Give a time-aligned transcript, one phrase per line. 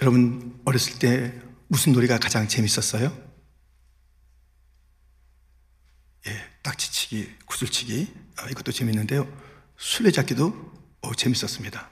[0.00, 1.32] 여러분 어렸을 때
[1.68, 3.16] 무슨 놀이가 가장 재밌었어요?
[6.26, 9.26] 예, 딱지치기, 구슬치기 아, 이것도 재밌는데요.
[9.78, 10.72] 술래잡기도
[11.02, 11.90] 어, 재밌었습니다.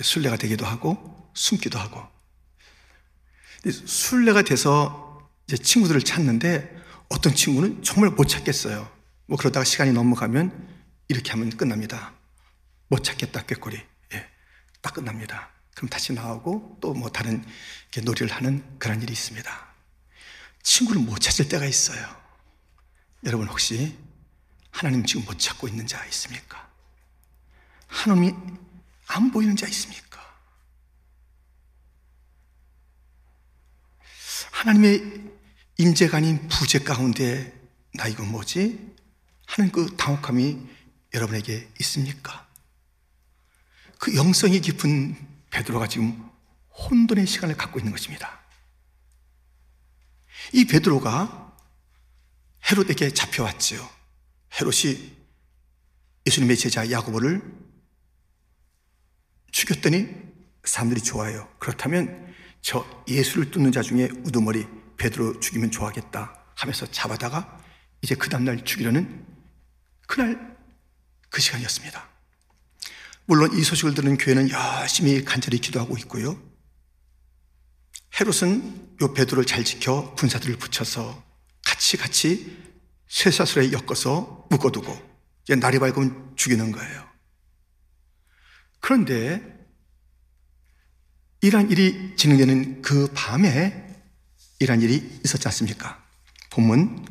[0.00, 2.02] 술래가 되기도 하고 숨기도 하고
[3.70, 8.90] 술래가 돼서 이제 친구들을 찾는데 어떤 친구는 정말 못 찾겠어요.
[9.26, 10.68] 뭐 그러다가 시간이 넘어가면
[11.08, 12.14] 이렇게 하면 끝납니다.
[12.88, 13.80] 못 찾겠다 꾀꼬리.
[14.14, 14.26] 예,
[14.80, 15.50] 딱 끝납니다.
[15.74, 17.44] 그럼 다시 나오고 또 뭐 다른
[18.04, 19.72] 놀이를 하는 그런 일이 있습니다.
[20.62, 22.22] 친구를 못 찾을 때가 있어요.
[23.24, 23.96] 여러분 혹시
[24.70, 26.70] 하나님 지금 못 찾고 있는 자 있습니까?
[27.86, 28.34] 하나님이
[29.08, 30.20] 안 보이는 자 있습니까?
[34.52, 35.30] 하나님의
[35.78, 37.52] 임재가 아닌 부재 가운데
[37.94, 38.94] 나 이거 뭐지?
[39.46, 40.58] 하는 그 당혹함이
[41.14, 42.48] 여러분에게 있습니까?
[43.98, 46.30] 그 영성이 깊은 베드로가 지금
[46.70, 48.40] 혼돈의 시간을 갖고 있는 것입니다.
[50.52, 51.56] 이 베드로가
[52.70, 53.88] 헤롯에게 잡혀왔지요.
[54.60, 55.12] 헤롯이
[56.26, 57.42] 예수님의 제자 야고보를
[59.50, 60.08] 죽였더니
[60.64, 61.48] 사람들이 좋아요.
[61.58, 64.66] 그렇다면 저 예수를 뚫는 자 중에 우두머리
[64.96, 67.60] 베드로 죽이면 좋아하겠다 하면서 잡아다가
[68.00, 69.26] 이제 그 다음날 죽이려는
[70.06, 70.56] 그날
[71.28, 72.11] 그 시간이었습니다.
[73.32, 76.38] 물론 이 소식을 들은 교회는 열심히 간절히 기도하고 있고요.
[78.20, 81.24] 헤롯은 요 베드로를 잘 지켜 군사들을 붙여서
[81.64, 82.58] 같이 같이
[83.08, 84.94] 쇠사슬에 엮어서 묶어두고
[85.44, 87.08] 이제 날이 밝으면 죽이는 거예요.
[88.80, 89.42] 그런데
[91.40, 93.96] 이러한 일이 진행되는 그 밤에
[94.58, 96.04] 이러한 일이 있었지 않습니까?
[96.50, 97.06] 본문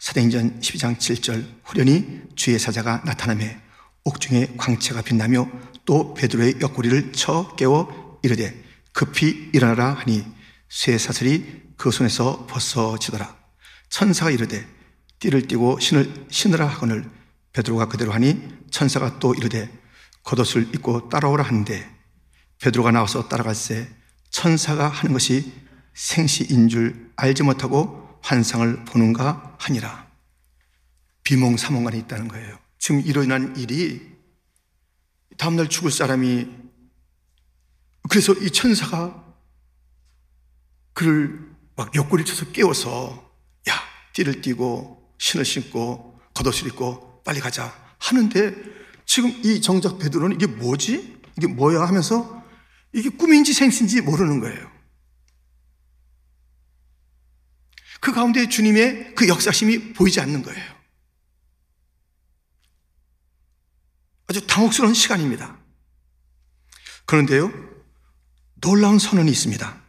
[0.00, 3.69] 사도행전 12장 7절 후련히 주의 사자가 나타나며
[4.04, 5.48] 옥중에 광채가 빛나며
[5.84, 8.54] 또 베드로의 옆구리를 쳐 깨워 이르되
[8.92, 10.24] 급히 일어나라 하니
[10.68, 13.36] 쇠 사슬이 그 손에서 벗어지더라.
[13.88, 14.66] 천사가 이르되
[15.18, 17.10] 띠를 띠고 신을 신으라 하거늘
[17.52, 18.40] 베드로가 그대로 하니
[18.70, 19.70] 천사가 또 이르되
[20.22, 21.90] 겉옷을 입고 따라오라 하는데.
[22.60, 23.88] 베드로가 나와서 따라갈새
[24.30, 25.52] 천사가 하는 것이
[25.94, 30.08] 생시인 줄 알지 못하고 환상을 보는가 하니라.
[31.24, 34.00] 비몽사몽간에 있다는 거예요 지금 일어난 일이
[35.36, 36.48] 다음날 죽을 사람이
[38.08, 39.36] 그래서 이 천사가
[40.94, 43.32] 그를 막 옆구리 쳐서 깨워서
[43.68, 43.74] 야
[44.14, 48.54] 띠를 띠고 신을 신고 겉옷을 입고 빨리 가자 하는데
[49.04, 51.20] 지금 이 정작 베드로는 이게 뭐지?
[51.36, 52.42] 이게 뭐야 하면서
[52.94, 54.70] 이게 꿈인지 생신지 모르는 거예요.
[58.00, 60.79] 그 가운데 주님의 그 역사심이 보이지 않는 거예요.
[64.30, 65.58] 아주 당혹스러운 시간입니다.
[67.04, 67.52] 그런데요,
[68.60, 69.82] 놀라운 선언이 있습니다.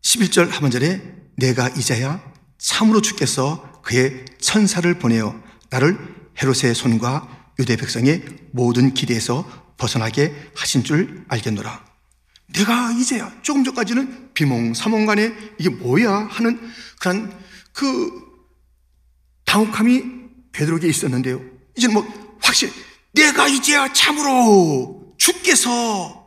[0.00, 1.02] 11절 하반절에
[1.36, 5.98] 내가 이자야 참으로 주께서 그의 천사를 보내어 나를
[6.40, 11.84] 헤롯의 손과 유대 백성의 모든 기대에서 벗어나게 하신 줄 알겠노라.
[12.54, 16.58] 내가 이제야 조금 전까지는 비몽사몽간에 이게 뭐야 하는
[17.00, 17.38] 그런
[17.74, 18.10] 그
[19.44, 20.04] 당혹함이
[20.52, 21.60] 베드로에게 있었는데요.
[21.76, 22.72] 이제는 뭐 확실
[23.12, 26.20] 내가 이제야 참으로 주께서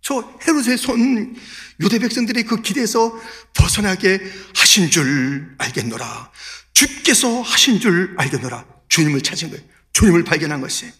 [0.00, 1.34] 저 헤롯의 손
[1.80, 3.18] 유대 백성들의 그 길에서
[3.54, 4.20] 벗어나게
[4.54, 6.30] 하신 줄 알겠노라.
[6.72, 8.66] 주께서 하신 줄 알겠노라.
[8.88, 9.64] 주님을 찾은 거예요.
[9.92, 10.92] 주님을 발견한 것이.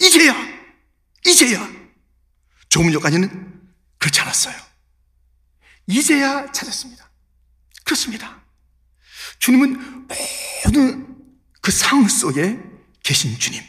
[0.00, 0.34] 이제야,
[1.26, 1.70] 이제야.
[2.68, 3.62] 조금 전까지는
[3.98, 4.54] 그렇지 않았어요.
[5.86, 7.10] 이제야 찾았습니다.
[7.84, 8.42] 그렇습니다.
[9.38, 10.08] 주님은
[10.64, 11.16] 모든
[11.60, 12.58] 그 상황 속에
[13.04, 13.62] 계신 주님.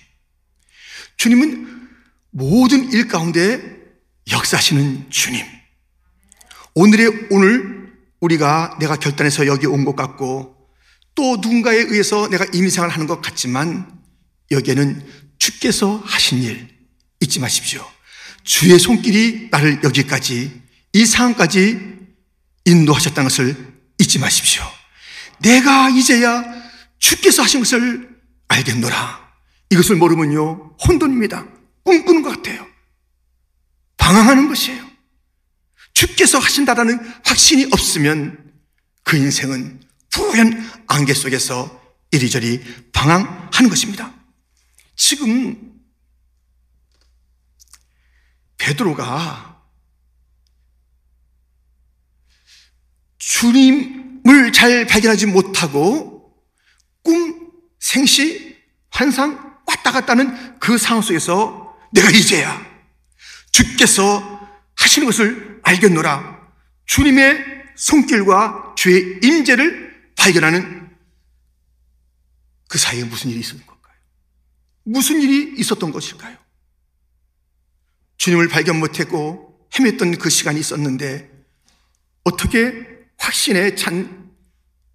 [1.18, 1.90] 주님은
[2.31, 3.62] 모든 일 가운데
[4.31, 5.46] 역사하시는 주님.
[6.73, 10.56] 오늘의 오늘 우리가 내가 결단해서 여기 온 것 같고
[11.13, 13.90] 또 누군가에 의해서 내가 임생을 하는 것 같지만
[14.51, 15.06] 여기에는
[15.38, 16.67] 주께서 하신 일
[17.22, 17.85] 잊지 마십시오.
[18.44, 20.61] 주의 손길이 나를 여기까지
[20.93, 21.96] 이 상황까지
[22.66, 24.64] 인도하셨다는 것을 잊지 마십시오.
[25.40, 26.43] 내가 이제야
[26.99, 28.09] 주께서 하신 것을
[28.47, 29.24] 알겠노라.
[29.72, 31.47] 이것을 모르면요, 혼돈입니다.
[31.84, 32.66] 꿈꾸는 것 같아요.
[33.97, 34.85] 방황하는 것이에요.
[35.94, 38.53] 주께서 하신다라는 확신이 없으면
[39.03, 39.82] 그 인생은
[40.12, 41.82] 푸른 안개 속에서
[42.12, 44.14] 이리저리 방황하는 것입니다.
[44.96, 45.73] 지금
[48.58, 49.64] 베드로가
[53.18, 56.35] 주님을 잘 발견하지 못하고
[57.03, 58.56] 꿈, 생시,
[58.90, 59.54] 환상
[59.85, 62.66] 왔다 갔다 하는 그 상황 속에서 내가 이제야
[63.52, 66.41] 주께서 하시는 것을 알겠노라.
[66.87, 70.90] 주님의 손길과 주의 임재를 발견하는
[72.67, 73.96] 그 사이에 무슨 일이 있었던 걸까요?
[74.84, 76.37] 무슨 일이 있었던 것일까요?
[78.17, 81.29] 주님을 발견 못했고 헤맸던 그 시간이 있었는데
[82.23, 82.87] 어떻게
[83.17, 84.32] 확신에 찬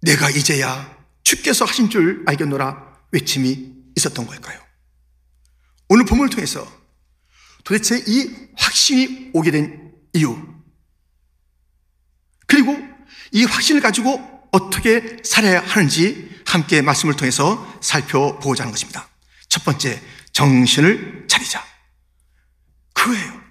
[0.01, 4.70] 내가 이제야 주께서 하신 줄 알겠노라 외침이 있었던 걸까요?
[5.93, 6.65] 오늘 본문을 통해서
[7.65, 10.37] 도대체 이 확신이 오게 된 이유
[12.47, 12.77] 그리고
[13.33, 19.09] 이 확신을 가지고 어떻게 살아야 하는지 함께 말씀을 통해서 살펴보고자 하는 것입니다.
[19.49, 20.01] 첫 번째,
[20.31, 21.61] 정신을 차리자.
[22.93, 23.41] 그거예요.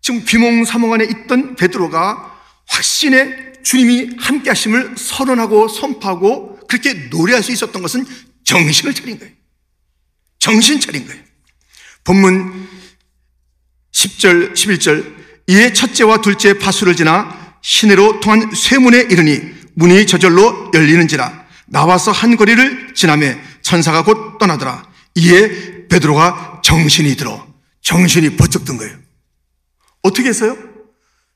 [0.00, 7.80] 지금 비몽사몽 안에 있던 베드로가 확신의 주님이 함께 하심을 선언하고 선포하고 그렇게 노래할 수 있었던
[7.80, 8.04] 것은
[8.42, 9.32] 정신을 차린 거예요.
[10.40, 11.29] 정신 차린 거예요.
[12.10, 12.68] 본문
[13.92, 15.14] 10절, 11절
[15.46, 19.40] 이에 첫째와 둘째 파수를 지나 시내로 통한 쇠문에 이르니
[19.74, 21.46] 문이 저절로 열리는지라.
[21.66, 24.90] 나와서 한 거리를 지나매 천사가 곧 떠나더라.
[25.14, 27.46] 이에 베드로가 정신이 들어
[27.82, 28.96] 정신이 번쩍 든 거예요.
[30.02, 30.58] 어떻게 했어요?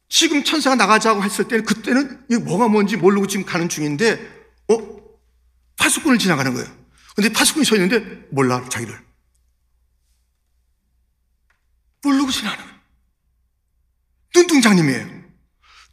[0.09, 4.19] 지금 천사가 나가자고 했을 때는 그때는 뭐가 뭔지 모르고 지금 가는 중인데
[4.73, 4.79] 어?
[5.77, 6.67] 파수꾼을 지나가는 거예요.
[7.15, 9.05] 근데 파수꾼이 서 있는데 몰라 자기를
[12.05, 12.65] 모르고 거예요
[14.35, 15.25] 눈동장님이에요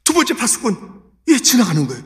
[0.03, 2.03] 두 번째 파수꾼 예 지나가는 거예요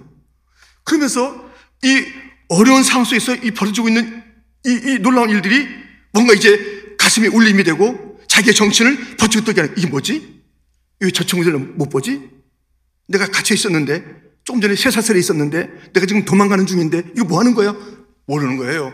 [0.84, 1.50] 그러면서
[1.84, 2.06] 이
[2.50, 4.24] 어려운 상황 속에서 이 벌어지고 있는
[4.66, 5.68] 이, 이 놀라운 일들이
[6.14, 10.44] 뭔가 이제 가슴에 울림이 되고 자기의 정신을 버티고 뜨게 하는 이게 뭐지?
[11.00, 12.30] 왜 저 친구들은 못 보지?
[13.08, 14.04] 내가 갇혀 있었는데
[14.44, 17.76] 조금 전에 쇠사슬에 있었는데 내가 지금 도망가는 중인데 이거 뭐 하는 거야?
[18.28, 18.94] 모르는 거예요.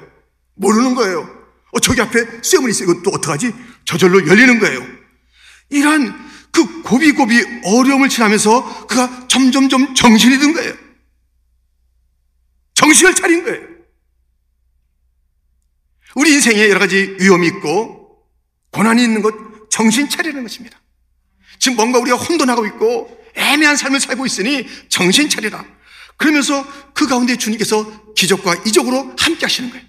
[0.55, 1.21] 모르는 거예요.
[1.71, 2.83] 어, 저기 앞에 쇠문이 있어.
[2.83, 3.53] 이거 또 어떡하지?
[3.85, 4.85] 저절로 열리는 거예요.
[5.71, 10.73] 이러한 그 고비고비 어려움을 지나면서 그가 점점점 정신이 든 거예요.
[12.75, 13.71] 정신을 차린 거예요.
[16.15, 18.25] 우리 인생에 여러 가지 위험이 있고
[18.71, 19.33] 고난이 있는 것
[19.69, 20.79] 정신 차리는 것입니다.
[21.57, 25.65] 지금 뭔가 우리가 혼돈하고 있고 애매한 삶을 살고 있으니 정신 차리라.
[26.17, 29.85] 그러면서 그 가운데 주님께서 기적과 이적으로 함께 하시는 거예요.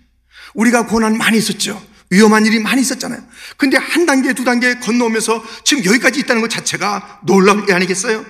[0.55, 1.83] 우리가 고난 많이 있었죠.
[2.13, 3.23] 위험한 일이 많이 있었잖아요.
[3.57, 8.25] 근데 한 단계, 두 단계 건너오면서 지금 여기까지 있다는 것 자체가 놀라운 일 아니겠어요?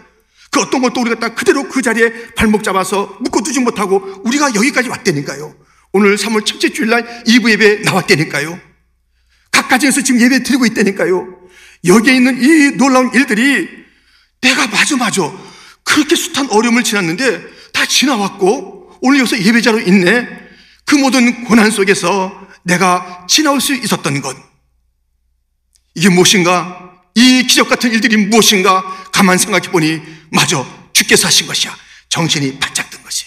[0.53, 5.53] 그 어떤 것도 우리가 딱 그대로 그 자리에 발목 잡아서 묶어두지 못하고 우리가 여기까지 왔다니까요.
[5.93, 8.61] 오늘 3월 첫째 주일날 2부 예배 나왔다니까요.
[9.51, 11.41] 각 가정에서 지금 예배 드리고 있다니까요.
[11.85, 13.69] 여기에 있는 이 놀라운 일들이
[14.41, 15.37] 내가 마주 마주
[15.83, 17.43] 그렇게 숱한 어려움을 지났는데
[17.73, 20.29] 다 지나왔고 오늘 여기서 예배자로 있네.
[20.85, 24.37] 그 모든 고난 속에서 내가 지나올 수 있었던 것.
[25.95, 26.93] 이게 무엇인가?
[27.15, 28.83] 이 기적 같은 일들이 무엇인가?
[29.13, 30.01] 가만 생각해 보니
[30.31, 31.77] 마저 주께서 하신 것이야.
[32.09, 33.27] 정신이 바짝 든 것이.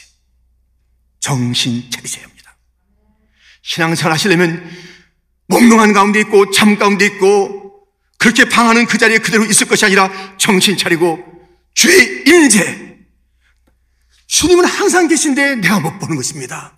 [1.19, 2.55] 정신 차리셔야 합니다.
[3.61, 4.69] 신앙생활 하시려면
[5.47, 7.87] 몽롱한 가운데 있고 잠 가운데 있고
[8.17, 11.19] 그렇게 방하는 그 자리에 그대로 있을 것이 아니라 정신 차리고
[11.73, 12.85] 주의 임재.
[14.27, 16.77] 주님은 항상 계신데 내가 못 보는 것입니다.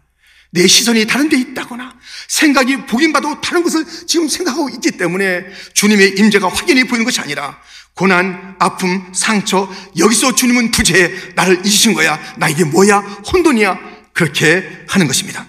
[0.57, 1.95] 내 시선이 다른 데 있다거나
[2.27, 7.61] 생각이 보긴 봐도 다른 것을 지금 생각하고 있기 때문에 주님의 임재가 확연히 보이는 것이 아니라
[7.93, 12.19] 고난, 아픔, 상처 여기서 주님은 부재해 나를 잊으신 거야.
[12.37, 12.99] 나 이게 뭐야?
[12.99, 13.97] 혼돈이야.
[14.13, 15.45] 그렇게 하는 것입니다.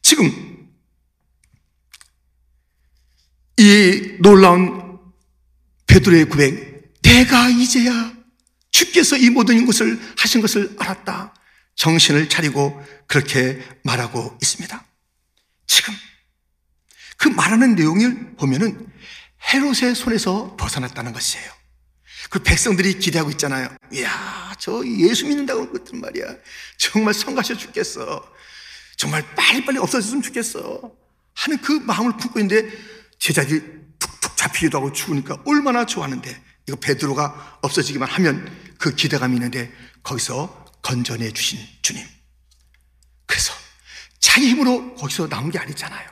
[0.00, 0.30] 지금
[3.58, 4.98] 이 놀라운
[5.86, 8.12] 베드로의 고백 내가 이제야
[8.70, 11.34] 주께서 이 모든 것을 하신 것을 알았다.
[11.76, 14.84] 정신을 차리고 그렇게 말하고 있습니다.
[15.66, 15.94] 지금
[17.16, 18.90] 그 말하는 내용을 보면은
[19.52, 21.50] 헤롯의 손에서 벗어났다는 것이에요.
[22.30, 23.68] 그 백성들이 기대하고 있잖아요.
[23.92, 26.24] 이야, 저 예수 믿는다고 그랬단 말이야.
[26.78, 28.32] 정말 성가셔 죽겠어.
[28.96, 30.80] 정말 빨리빨리 없어졌으면 좋겠어.
[31.34, 32.70] 하는 그 마음을 품고 있는데
[33.18, 33.60] 제자들이
[33.98, 41.30] 툭툭 잡히기도 하고 죽으니까 얼마나 좋아하는데 이거 베드로가 없어지기만 하면 그 기대감이 있는데 거기서 건전해
[41.32, 42.04] 주신 주님.
[43.26, 43.54] 그래서
[44.20, 46.10] 자기 힘으로 거기서 나온 게 아니잖아요.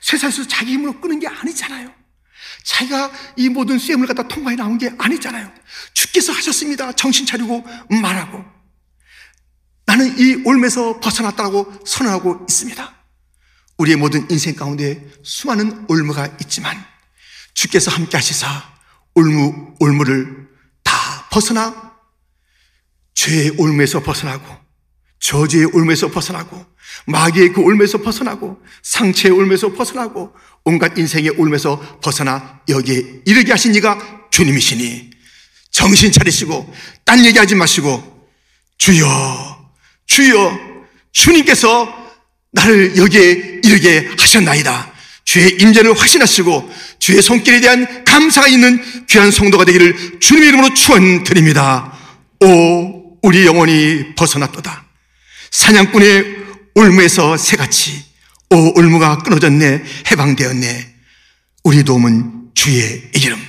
[0.00, 1.92] 세상에서 자기 힘으로 끄는 게 아니잖아요.
[2.64, 5.52] 자기가 이 모든 쇠을 갖다 통과해 나온 게 아니잖아요.
[5.94, 6.92] 주께서 하셨습니다.
[6.92, 8.44] 정신 차리고 말하고.
[9.84, 12.94] 나는 이 올매서 벗어났다고 선언하고 있습니다.
[13.78, 16.76] 우리의 모든 인생 가운데 수많은 올무가 있지만
[17.54, 18.48] 주께서 함께 하시사
[19.14, 20.48] 올무, 올무를
[20.82, 21.95] 다 벗어나
[23.16, 24.44] 죄의 올무에서 벗어나고
[25.18, 26.64] 저주의 올무에서 벗어나고
[27.06, 30.32] 마귀의 그 올무에서 벗어나고 상처의 올무에서 벗어나고
[30.64, 35.10] 온갖 인생의 올무에서 벗어나 여기에 이르게 하신 이가 주님이시니
[35.72, 36.72] 정신 차리시고
[37.04, 38.28] 딴 얘기하지 마시고
[38.78, 39.72] 주여
[40.06, 40.58] 주여
[41.12, 42.06] 주님께서
[42.52, 44.92] 나를 여기에 이르게 하셨나이다.
[45.24, 51.92] 주의 임재를 확신하시고 주의 손길에 대한 감사가 있는 귀한 성도가 되기를 주님의 이름으로 축원드립니다.
[52.40, 54.84] 오 우리 영혼이 벗어났도다.
[55.50, 56.36] 사냥꾼의
[56.74, 58.04] 올무에서 새같이
[58.50, 60.94] 오 올무가 끊어졌네 해방되었네.
[61.64, 63.40] 우리 도움은 주의 이름.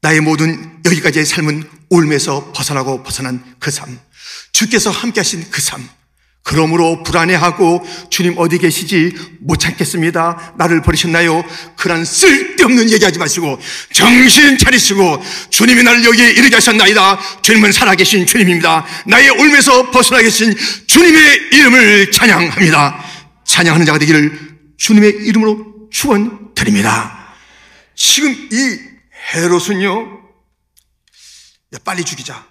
[0.00, 3.98] 나의 모든 여기까지의 삶은 올무에서 벗어나고 벗어난 그 삶.
[4.52, 5.88] 주께서 함께 하신 그 삶
[6.46, 10.54] 그러므로 불안해하고 주님 어디 계시지 못 찾겠습니다.
[10.56, 11.44] 나를 버리셨나요?
[11.76, 13.58] 그런 쓸데없는 얘기하지 마시고
[13.92, 17.42] 정신 차리시고 주님이 나를 여기에 이르게 하셨나이다.
[17.42, 18.86] 주님은 살아계신 주님입니다.
[19.06, 23.04] 나의 올면서 벗어나 계신 주님의 이름을 찬양합니다.
[23.44, 24.38] 찬양하는 자가 되기를
[24.78, 27.34] 주님의 이름으로 축원드립니다.
[27.96, 28.78] 지금 이
[29.34, 30.20] 헤롯은요,
[31.84, 32.46] 빨리 죽이자.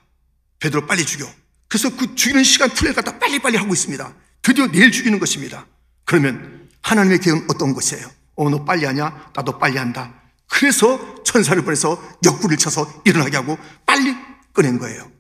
[0.60, 1.45] 베드로 빨리 죽여.
[1.68, 4.14] 그래서 그 죽이는 시간 플레이를 갖다 빨리빨리 하고 있습니다.
[4.42, 5.66] 드디어 내일 죽이는 것입니다.
[6.06, 8.10] 그러면 하나님의 계획은 어떤 것이에요?
[8.36, 9.32] 어, 너 빨리 하냐?
[9.36, 10.14] 나도 빨리 한다.
[10.48, 14.16] 그래서 천사를 보내서 옆구리를 쳐서 일어나게 하고 빨리
[14.54, 15.12] 꺼낸 거예요.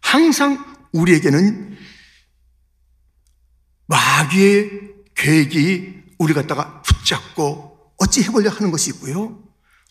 [0.00, 1.76] 항상 우리에게는
[3.86, 4.70] 마귀의
[5.14, 9.42] 계획이 우리 갖다가 붙잡고 어찌 해보려 하는 것이 있고요.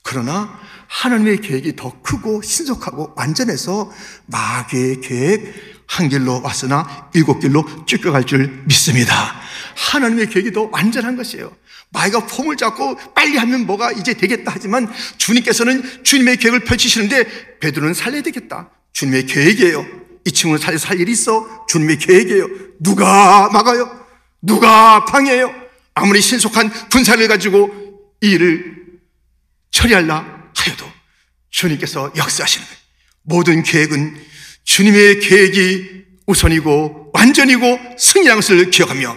[0.03, 3.91] 그러나 하나님의 계획이 더 크고 신속하고 완전해서
[4.27, 9.39] 마귀의 계획, 한 길로 왔으나 일곱 길로 쫓겨갈 줄 믿습니다.
[9.75, 11.55] 하나님의 계획이 더 완전한 것이에요.
[11.89, 18.21] 마이가 폼을 잡고 빨리 하면 뭐가 이제 되겠다 하지만 주님께서는 주님의 계획을 펼치시는데 베드로는 살려야
[18.23, 18.69] 되겠다.
[18.93, 19.85] 주님의 계획이에요.
[20.25, 21.65] 이 친구는 살려 살 일이 있어.
[21.67, 22.47] 주님의 계획이에요.
[22.79, 24.05] 누가 막아요?
[24.41, 25.53] 누가 방해해요?
[25.93, 27.71] 아무리 신속한 분사를 가지고
[28.21, 28.85] 이 일을
[29.71, 30.85] 처리할라 하여도
[31.49, 32.65] 주님께서 역사하시는.
[33.23, 34.15] 모든 계획은
[34.65, 39.15] 주님의 계획이 우선이고 완전이고 승리한 것을 기억하며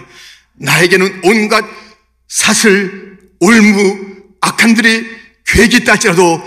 [0.53, 1.65] 나에게는 온갖
[2.27, 5.05] 사슬, 올무, 악한들의
[5.45, 6.41] 계획이 있다 할지라도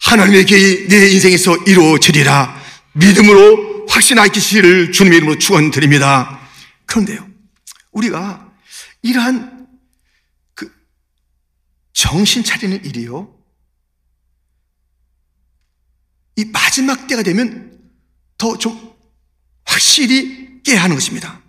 [0.00, 2.60] 하나님의 계획이 내 인생에서 이루어지리라
[2.94, 6.40] 믿음으로 확신하시기를 주님의 이름으로 축원드립니다.
[6.86, 7.26] 그런데요,
[7.92, 8.52] 우리가
[9.02, 9.68] 이러한
[10.54, 10.70] 그
[11.92, 13.34] 정신 차리는 일이요,
[16.36, 17.77] 이 마지막 때가 되면
[18.38, 18.88] 더 좀
[19.64, 21.42] 확실히 깨야 하는 것입니다.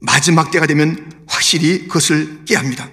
[0.00, 2.90] 마지막 때가 되면 확실히 그것을 깨야 합니다.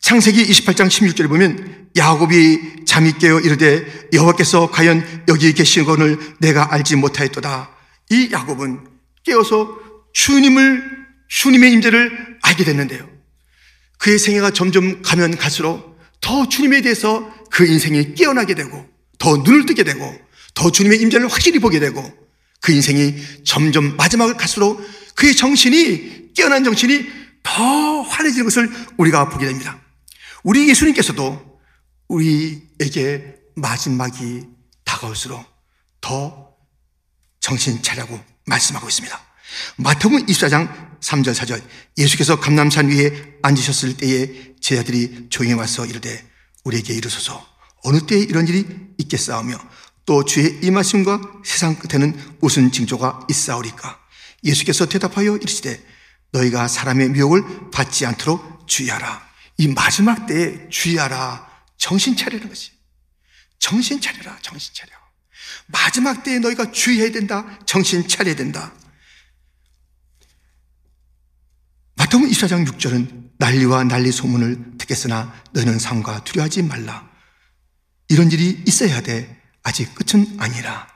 [0.00, 6.96] 창세기 28장 16절에 보면 야곱이 잠이 깨어 이르되 여호와께서 과연 여기 계신 것을 내가 알지
[6.96, 7.70] 못하였도다.
[8.10, 8.86] 이 야곱은
[9.24, 9.78] 깨어서
[10.12, 13.08] 주님을 주님의 임재를 알게 됐는데요.
[13.98, 19.84] 그의 생애가 점점 가면 갈수록 더 주님에 대해서 그 인생이 깨어나게 되고 더 눈을 뜨게
[19.84, 20.18] 되고
[20.54, 22.02] 더 주님의 임재를 확실히 보게 되고
[22.60, 24.80] 그 인생이 점점 마지막을 갈수록
[25.14, 27.08] 그의 정신이 깨어난 정신이
[27.42, 29.80] 더 환해지는 것을 우리가 보게 됩니다.
[30.42, 31.60] 우리 예수님께서도
[32.08, 34.42] 우리에게 마지막이
[34.84, 35.44] 다가올수록
[36.00, 36.50] 더
[37.40, 39.20] 정신 차려고 말씀하고 있습니다.
[39.76, 41.62] 마태복음 24장 3절 4절
[41.98, 46.24] 예수께서 감남산 위에 앉으셨을 때에 제자들이 조용히 와서 이르되
[46.64, 47.46] 우리에게 이르소서
[47.82, 48.66] 어느 때에 이런 일이
[48.98, 49.58] 있겠사오며
[50.10, 53.96] 또 주의 임하심과 세상 끝에는 무슨 징조가 있사오리까?
[54.42, 55.80] 예수께서 대답하여 이르시되
[56.32, 59.24] 너희가 사람의 미혹을 받지 않도록 주의하라.
[59.58, 61.48] 이 마지막 때에 주의하라.
[61.76, 62.72] 정신 차리는 것이.
[63.60, 64.36] 정신 차려라.
[64.42, 64.90] 정신 차려.
[65.66, 67.60] 마지막 때에 너희가 주의해야 된다.
[67.64, 68.74] 정신 차려야 된다.
[71.94, 77.08] 마태복음 24장 6절은 난리와 난리 소문을 듣겠으나 너는 상과 두려워하지 말라.
[78.08, 79.39] 이런 일이 있어야 돼.
[79.62, 80.88] 아직 끝은 아니라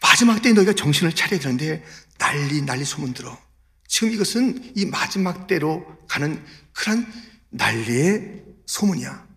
[0.00, 1.84] 마지막 때에 너희가 정신을 차려야 되는데
[2.18, 3.38] 난리 난리 소문 들어.
[3.86, 7.06] 지금 이것은 이 마지막 때로 가는 그런
[7.50, 9.28] 난리의 소문이야.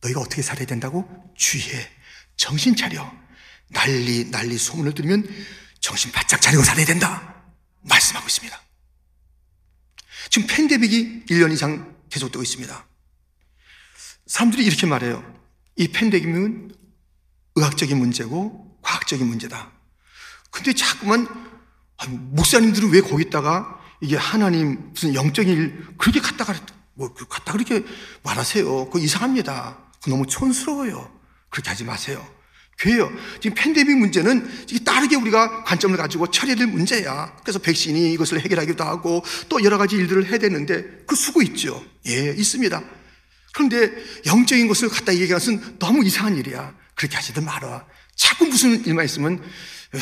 [0.00, 1.08] 너희가 어떻게 살아야 된다고?
[1.36, 1.90] 주의해.
[2.36, 3.12] 정신 차려.
[3.70, 5.28] 난리 난리 소문을 들으면
[5.80, 7.44] 정신 바짝 차리고 살아야 된다.
[7.82, 8.60] 말씀하고 있습니다.
[10.30, 12.86] 지금 팬데믹이 1년 이상 계속되고 있습니다.
[14.26, 15.22] 사람들이 이렇게 말해요.
[15.76, 16.74] 이 팬데믹은
[17.56, 19.70] 의학적인 문제고 과학적인 문제다.
[20.50, 21.26] 근데 자꾸만
[22.08, 26.54] 목사님들은 왜 거기다가 이게 하나님 무슨 영적인 일 그렇게 갖다가
[26.94, 27.84] 뭐 갖다 그렇게
[28.22, 28.86] 말하세요.
[28.86, 29.78] 그거 이상합니다.
[30.02, 31.10] 그거 너무 촌스러워요.
[31.48, 32.24] 그렇게 하지 마세요.
[32.78, 33.10] 교회요.
[33.40, 37.34] 지금 팬데믹 문제는 따르게 우리가 관점을 가지고 처리해야 될 문제야.
[37.42, 41.84] 그래서 백신이 이것을 해결하기도 하고 또 여러 가지 일들을 해야 되는데 그 수고 있죠.
[42.06, 42.82] 예, 있습니다.
[43.54, 43.92] 그런데
[44.26, 46.74] 영적인 것을 갖다 얘기하는 것은 너무 이상한 일이야.
[46.94, 47.86] 그렇게 하지들 말아.
[48.16, 49.42] 자꾸 무슨 일만 있으면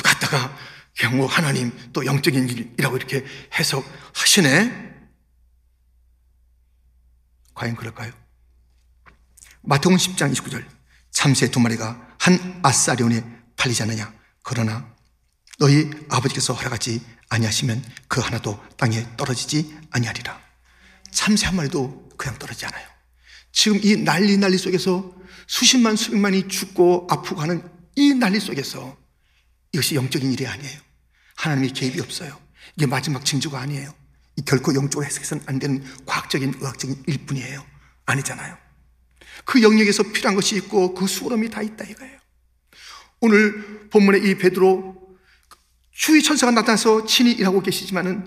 [0.02, 0.56] 갔다가
[0.98, 3.24] 그냥 뭐 하나님 또 영적인 일이라고 이렇게
[3.58, 4.92] 해석하시네.
[7.54, 8.12] 과연 그럴까요?
[9.62, 10.66] 마태복음 10장 29절
[11.10, 13.24] 참새 두 마리가 한 아사리온에
[13.56, 14.92] 팔리지 않느냐 그러나
[15.58, 20.40] 너희 아버지께서 허락하지 아니하시면 그 하나도 땅에 떨어지지 아니하리라
[21.12, 22.91] 참새 한 마리도 그냥 떨어지지 않아요
[23.52, 25.14] 지금 이 난리 난리 속에서
[25.46, 27.62] 수십만 수백만이 죽고 아프고 하는
[27.96, 28.96] 이 난리 속에서
[29.72, 30.80] 이것이 영적인 일이 아니에요.
[31.36, 32.38] 하나님의 개입이 없어요.
[32.76, 33.94] 이게 마지막 징조가 아니에요.
[34.46, 37.64] 결코 영적으로 해석해서는 안 되는 과학적인 의학적인 일뿐이에요.
[38.06, 38.56] 아니잖아요.
[39.44, 42.18] 그 영역에서 필요한 것이 있고 그 수고름이 다 있다 이거예요.
[43.20, 45.16] 오늘 본문의 이 베드로
[45.92, 48.26] 주의 천사가 나타나서 친히 일하고 계시지만은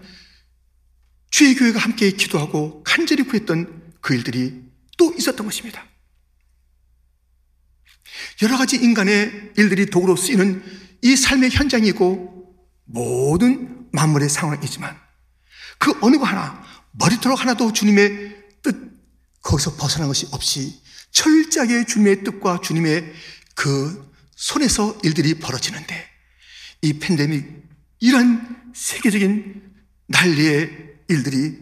[1.29, 4.63] 주의 교회가 함께 기도하고 간절히 구했던 그 일들이
[4.97, 5.85] 또 있었던 것입니다.
[8.41, 10.63] 여러 가지 인간의 일들이 도구로 쓰이는
[11.01, 14.97] 이 삶의 현장이고 모든 만물의 상황이지만
[15.77, 18.75] 그 어느 거 하나 머리털 하나도 주님의 뜻
[19.41, 23.13] 거기서 벗어난 것이 없이 철저하게 주님의 뜻과 주님의
[23.55, 26.05] 그 손에서 일들이 벌어지는데
[26.81, 27.63] 이 팬데믹
[27.99, 29.73] 이런 세계적인
[30.07, 31.57] 난리의 일들이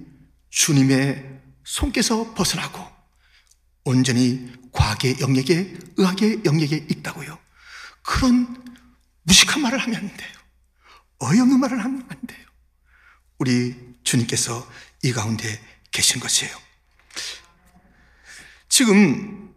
[0.49, 2.92] 주님의 손께서 벗어나고
[3.85, 7.37] 온전히 과학의 영역에 의학의 영역에 있다고요.
[8.01, 8.63] 그런
[9.23, 10.31] 무식한 말을 하면 안 돼요.
[11.19, 12.45] 어이없는 말을 하면 안 돼요.
[13.37, 14.69] 우리 주님께서
[15.03, 15.61] 이 가운데
[15.91, 16.55] 계신 것이에요.
[18.69, 19.53] 지금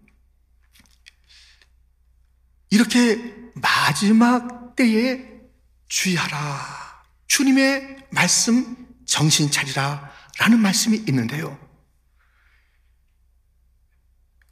[2.71, 5.25] 이렇게 마지막 때에
[5.88, 7.04] 주의하라.
[7.28, 10.12] 주님의 말씀 정신 차리라.
[10.38, 11.59] 라는 말씀이 있는데요.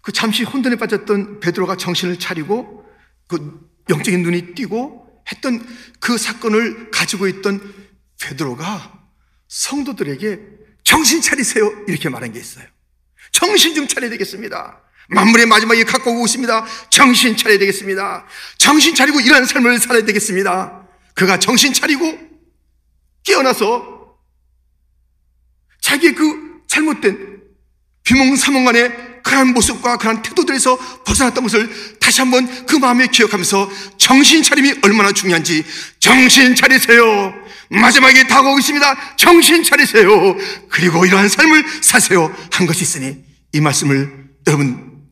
[0.05, 2.85] 그 잠시 혼돈에 빠졌던 베드로가 정신을 차리고
[3.27, 3.59] 그
[3.89, 5.67] 영적인 눈이 띄고 했던
[5.99, 7.75] 그 사건을 가지고 있던
[8.21, 9.09] 베드로가
[9.49, 10.41] 성도들에게
[10.85, 11.85] 정신 차리세요.
[11.89, 12.67] 이렇게 말한 게 있어요.
[13.33, 14.83] 정신 좀 차려야 되겠습니다.
[15.09, 16.67] 만물의 마지막에 가까우고 있습니다.
[16.91, 18.27] 정신 차려야 되겠습니다.
[18.59, 20.87] 정신 차리고 이러한 삶을 살아야 되겠습니다.
[21.15, 22.19] 그가 정신 차리고
[23.23, 24.19] 깨어나서
[25.81, 27.43] 자기의 그 잘못된
[28.03, 35.11] 비몽사몽간의 그러한 모습과 그러한 태도들에서 벗어났던 것을 다시 한번 그 마음에 기억하면서 정신 차림이 얼마나
[35.13, 35.65] 중요한지
[35.99, 37.35] 정신 차리세요.
[37.71, 39.17] 마지막에 다가오고 있습니다.
[39.17, 40.37] 정신 차리세요.
[40.69, 42.33] 그리고 이러한 삶을 사세요.
[42.53, 45.03] 한 것이 있으니 이 말씀을 여러분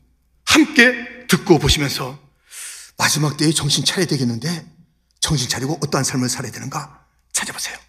[0.44, 2.18] 함께 듣고 보시면서
[2.98, 4.66] 마지막 때에 정신 차려야 되겠는데
[5.20, 7.00] 정신 차리고 어떠한 삶을 살아야 되는가
[7.32, 7.81] 찾아보세요.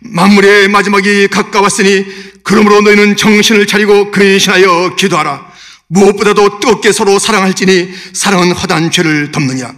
[0.00, 2.06] 만물의 마지막이 가까웠으니
[2.42, 5.48] 그러므로 너희는 정신을 차리고 근신하여 기도하라.
[5.88, 9.74] 무엇보다도 뜨겁게 서로 사랑할지니 사랑은 화단 죄를 덮느냐.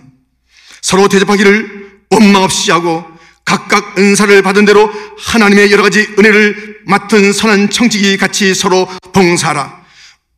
[0.83, 3.05] 서로 대접하기를 원망 없이 하고
[3.45, 9.81] 각각 은사를 받은 대로 하나님의 여러 가지 은혜를 맡은 선한 청지기 같이 서로 봉사하라.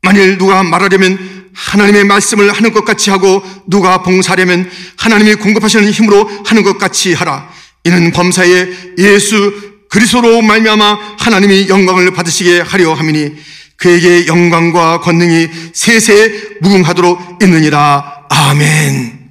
[0.03, 6.63] 만일 누가 말하려면 하나님의 말씀을 하는 것 같이 하고 누가 봉사하려면 하나님이 공급하시는 힘으로 하는
[6.63, 7.51] 것 같이 하라.
[7.85, 8.69] 이는 범사에
[8.99, 13.37] 예수 그리스도로 말미암아 하나님이 영광을 받으시게 하려 함이니
[13.77, 18.25] 그에게 영광과 권능이 세세 무궁하도록 있느니라.
[18.31, 19.29] 아멘.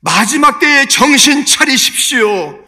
[0.00, 2.58] 마지막 때에 정신 차리십시오.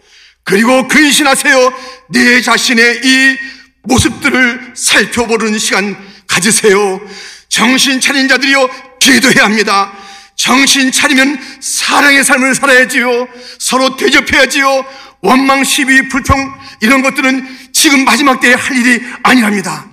[0.44, 1.74] 그리고 근신하세요.
[2.08, 3.36] 내 자신의 이
[3.82, 5.94] 모습들을 살펴보는 시간
[6.26, 7.02] 가지세요.
[7.50, 9.92] 정신 차린 자들이요, 기도해야 합니다.
[10.36, 13.28] 정신 차리면 사랑의 삶을 살아야지요.
[13.58, 14.84] 서로 대접해야지요.
[15.24, 16.36] 원망, 시비, 불평,
[16.80, 19.88] 이런 것들은 지금 마지막 때에 할 일이 아니랍니다.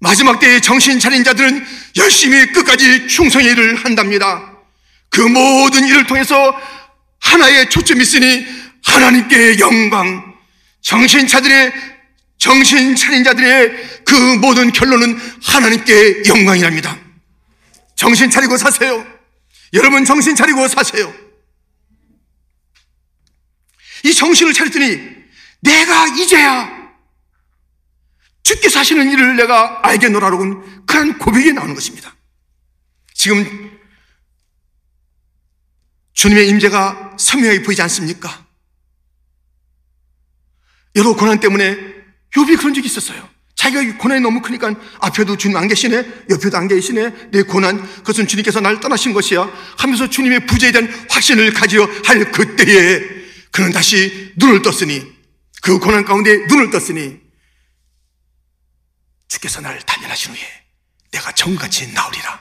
[0.00, 1.64] 마지막 때에 정신 차린 자들은
[1.98, 4.50] 열심히 끝까지 충성의 일을 한답니다.
[5.10, 6.58] 그 모든 일을 통해서
[7.20, 8.46] 하나의 초점이 있으니
[8.82, 10.34] 하나님께 영광,
[10.80, 11.72] 정신 차들의
[12.38, 16.98] 정신 차린 자들의 그 모든 결론은 하나님께 영광이랍니다.
[17.94, 19.06] 정신 차리고 사세요.
[19.74, 21.12] 여러분 정신 차리고 사세요.
[24.04, 25.22] 이 정신을 차렸더니
[25.60, 26.82] 내가 이제야
[28.42, 32.14] 죽게 사시는 일을 내가 알겠노라고는 그런 고백이 나오는 것입니다.
[33.14, 33.78] 지금
[36.14, 38.46] 주님의 임재가 선명하게 보이지 않습니까?
[40.96, 41.76] 여러 고난 때문에
[42.32, 43.28] 욥이 그런 적이 있었어요.
[43.54, 48.60] 자기가 고난이 너무 크니까 앞에도 주님 안 계시네, 옆에도 안 계시네, 내 고난, 그것은 주님께서
[48.60, 49.48] 나를 떠나신 것이야.
[49.78, 53.21] 하면서 주님의 부재에 대한 확신을 가지려 할 그때에
[53.52, 55.06] 그는 다시 눈을 떴으니,
[55.62, 57.20] 그 고난 가운데 눈을 떴으니,
[59.28, 60.40] 주께서 나를 단련하신 후에
[61.12, 62.40] 내가 정같이 나오리라.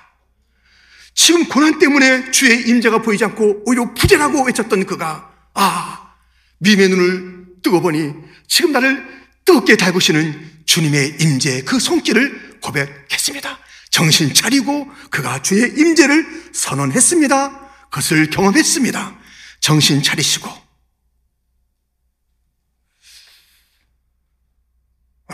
[1.13, 6.15] 지금 고난 때문에 주의 임재가 보이지 않고 오히려 부재라고 외쳤던 그가 아
[6.59, 8.13] 미의 눈을 뜨고 보니
[8.47, 9.05] 지금 나를
[9.45, 13.59] 뜨겁게 달구시는 주님의 임재 그 손길을 고백했습니다.
[13.89, 17.69] 정신 차리고 그가 주의 임재를 선언했습니다.
[17.89, 19.19] 그것을 경험했습니다.
[19.59, 20.49] 정신 차리시고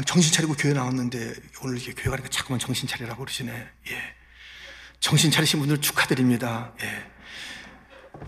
[0.05, 3.51] 정신 차리고 교회 나왔는데 오늘 이렇게 교회 가니까 자꾸만 정신 차리라고 그러시네.
[3.51, 4.01] 예.
[4.99, 6.73] 정신 차리신 분들 축하드립니다.
[6.81, 7.05] 예.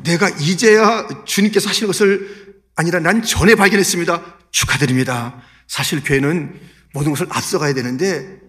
[0.03, 4.37] 내가 이제야 주님께서 하시는 것을 아니라 난 전에 발견했습니다.
[4.51, 5.41] 축하드립니다.
[5.67, 6.59] 사실 교회는
[6.93, 8.39] 모든 것을 앞서가야 되는데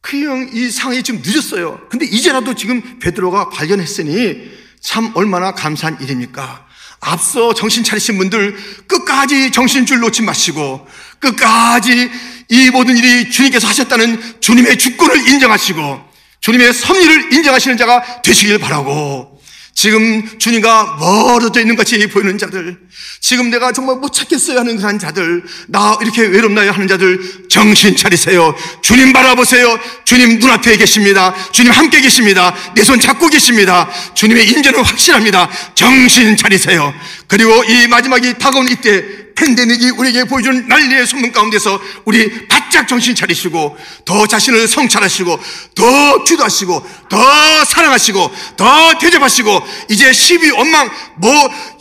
[0.00, 1.88] 그냥 이 상황이 지금 늦었어요.
[1.90, 6.66] 근데 이제라도 지금 베드로가 발견했으니 참 얼마나 감사한 일입니까?
[7.00, 10.86] 앞서 정신 차리신 분들 끝까지 정신줄 놓지 마시고
[11.20, 12.10] 끝까지
[12.48, 16.00] 이 모든 일이 주님께서 하셨다는 주님의 주권을 인정하시고
[16.40, 19.37] 주님의 섭리를 인정하시는 자가 되시길 바라고
[19.78, 22.76] 지금 주님과 멀어져 있는 것이 보이는 자들,
[23.20, 28.56] 지금 내가 정말 못 찾겠어요 하는 그런 자들, 나 이렇게 외롭나요 하는 자들, 정신 차리세요.
[28.82, 29.78] 주님 바라보세요.
[30.04, 31.32] 주님 눈앞에 계십니다.
[31.52, 32.52] 주님 함께 계십니다.
[32.74, 33.88] 내 손 잡고 계십니다.
[34.14, 35.48] 주님의 인재는 확실합니다.
[35.76, 36.92] 정신 차리세요.
[37.28, 43.76] 그리고 이 마지막이 다가온 이때 팬데믹이 우리에게 보여주는 난리의 소문 가운데서 우리 바짝 정신 차리시고
[44.04, 45.40] 더 자신을 성찰하시고
[45.76, 51.32] 더 기도하시고 더 사랑하시고 더 대접하시고 이제 시비 원망 뭐,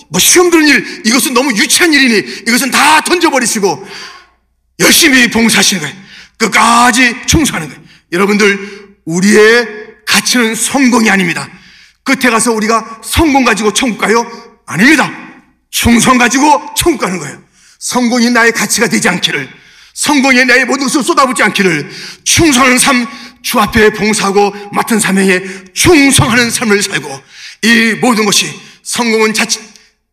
[0.10, 3.88] 뭐 시험 드는 일 이것은 너무 유치한 일이니 이것은 다 던져버리시고
[4.80, 5.95] 열심히 봉사하시는 거예요.
[6.38, 7.82] 끝까지 충성하는 거예요.
[8.12, 9.67] 여러분들 우리의
[10.06, 11.50] 가치는 성공이 아닙니다.
[12.04, 14.26] 끝에 가서 우리가 성공 가지고 천국 가요?
[14.65, 15.12] 아닙니다.
[15.69, 17.41] 충성 가지고 천국 가는 거예요.
[17.80, 19.50] 성공이 나의 가치가 되지 않기를,
[19.93, 21.89] 성공이 나의 모든 것을 쏟아붓지 않기를,
[22.23, 23.08] 충성하는 삶,
[23.41, 25.41] 주 앞에 봉사하고 맡은 사명에
[25.73, 27.21] 충성하는 삶을 살고,
[27.63, 28.48] 이 모든 것이
[28.84, 29.62] 성공은 자칫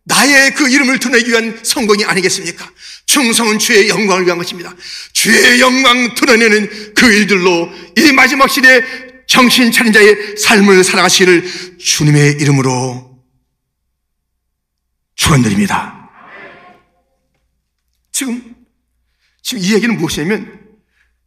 [0.05, 2.71] 나의 그 이름을 드러내기 위한 성공이 아니겠습니까?
[3.07, 4.75] 충성은 주의 영광을 위한 것입니다.
[5.13, 8.83] 주의 영광 드러내는 그 일들로 이 마지막 시대에
[9.27, 13.23] 정신 차린 자의 삶을 살아가시기를 주님의 이름으로
[15.15, 16.11] 축원드립니다.
[18.13, 18.55] 지금,
[19.43, 20.61] 지금 이 얘기는 무엇이냐면,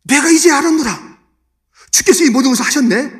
[0.03, 1.17] 내가 이제 알았노라.
[1.91, 3.11] 주께서 이 모든 것을 하셨네?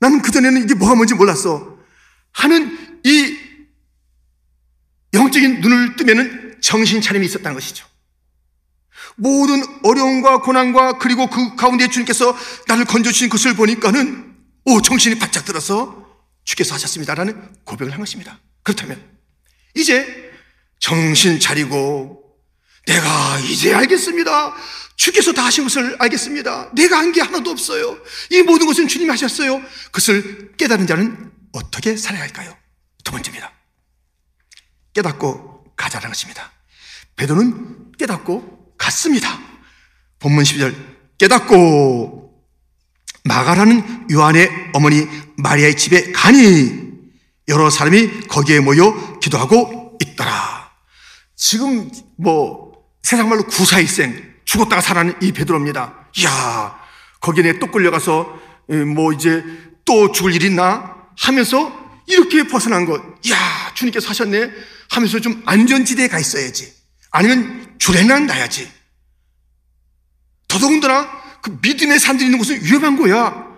[0.00, 1.69] 나는 그전에는 이게 뭐가 뭔지 몰랐어.
[2.32, 3.36] 하는 이
[5.14, 7.86] 영적인 눈을 뜨면은 정신 차림이 있었다는 것이죠.
[9.16, 12.36] 모든 어려움과 고난과 그리고 그 가운데 주님께서
[12.68, 16.06] 나를 건져주신 것을 보니까는 오, 정신이 바짝 들어서
[16.44, 18.38] 주께서 하셨습니다라는 고백을 한 것입니다.
[18.62, 19.02] 그렇다면
[19.74, 20.30] 이제
[20.78, 22.22] 정신 차리고
[22.86, 24.54] 내가 이제 알겠습니다.
[24.96, 26.70] 주께서 다 하신 것을 알겠습니다.
[26.74, 27.98] 내가 한 게 하나도 없어요.
[28.30, 29.62] 이 모든 것은 주님이 하셨어요.
[29.86, 32.56] 그것을 깨달은 자는 어떻게 살아야 할까요?
[33.04, 33.52] 두 번째입니다.
[34.94, 36.50] 깨닫고 가자라는 것입니다.
[37.16, 39.38] 베드로는 깨닫고 갔습니다.
[40.18, 40.74] 본문 12절
[41.18, 42.44] 깨닫고
[43.24, 46.90] 마가라는 요한의 어머니 마리아의 집에 가니
[47.48, 50.70] 여러 사람이 거기에 모여 기도하고 있더라.
[51.36, 56.10] 지금 뭐 세상 말로 구사일생 죽었다가 살아난 이 베드로입니다.
[56.18, 56.80] 이야
[57.20, 58.38] 거기에 또 끌려가서
[58.94, 59.44] 뭐 이제
[59.84, 60.89] 또 죽을 일 있나
[61.20, 63.02] 하면서 이렇게 벗어난 것.
[63.24, 63.36] 이야
[63.74, 64.50] 주님께서 하셨네
[64.90, 66.74] 하면서 좀 안전지대에 가 있어야지.
[67.10, 68.70] 아니면 주례는 나야지.
[70.48, 73.48] 더더군다나 그 믿음의 사람들이 있는 곳은 위험한 거야.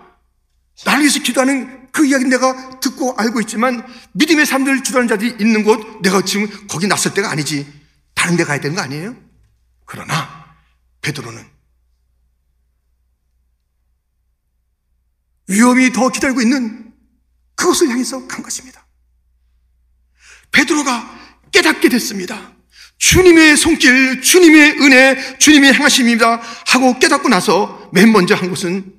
[0.85, 6.01] 나를 위해서 기도하는 그 이야기는 내가 듣고 알고 있지만 믿음의 사람들 주도하는 자들이 있는 곳
[6.01, 7.67] 내가 지금 거기 났을 때가 아니지.
[8.13, 9.15] 다른 데 가야 되는 거 아니에요?
[9.85, 10.55] 그러나
[11.01, 11.45] 베드로는
[15.47, 16.82] 위험이 더 기다리고 있는
[17.63, 18.85] 그것을 향해서 간 것입니다.
[20.51, 22.53] 베드로가 깨닫게 됐습니다.
[22.97, 26.41] 주님의 손길, 주님의 은혜, 주님의 행하심입니다.
[26.67, 28.93] 하고 깨닫고 나서 맨 먼저 한 것은